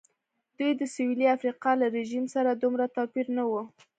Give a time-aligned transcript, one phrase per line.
[0.57, 3.51] دوی د سوېلي افریقا له رژیم سره دومره توپیر نه و.